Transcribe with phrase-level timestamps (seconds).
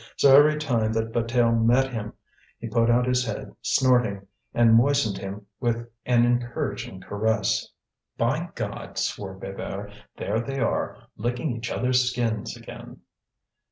[0.17, 2.13] So every time that Bataille met him
[2.57, 7.69] he put out his head snorting, and moistened him with an encouraging caress.
[8.17, 13.01] "By God!" swore Bébert, "there they are, licking each other's skins again!"